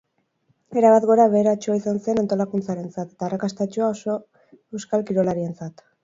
[0.79, 4.15] Erabat gora beheratsua izan zen antolakuntzarentzat, eta arrakastatsua oso
[4.79, 5.85] euskal kirolarientzat.